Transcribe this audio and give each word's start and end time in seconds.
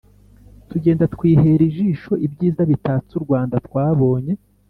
tugenda 0.69 1.03
twihera 1.13 1.61
ijisho 1.69 2.11
ibyiza 2.25 2.61
bitatse 2.71 3.11
u 3.19 3.21
Rwanda. 3.25 3.55
Twabonye 3.67 4.33